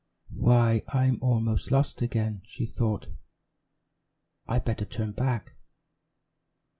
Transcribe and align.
"Why, 0.35 0.81
I'm 0.87 1.19
almost 1.21 1.69
lost 1.69 2.01
again," 2.01 2.41
she 2.43 2.65
thought, 2.65 3.05
"I 4.47 4.57
better 4.57 4.83
turn 4.85 5.11
back." 5.11 5.53